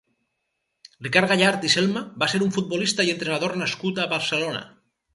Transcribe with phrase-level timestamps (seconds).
[1.07, 4.69] Ricard Gallart i Selma va ser un futbolista i entrenador nascut a Barcelona.